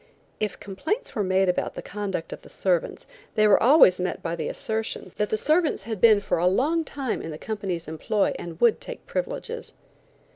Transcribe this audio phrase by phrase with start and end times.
[0.39, 3.05] If complaints were made about the conduct of the servants,
[3.35, 6.83] they were always met by the assertion that the servants had been for a long
[6.83, 9.73] time in the company's employ, and would take privileges.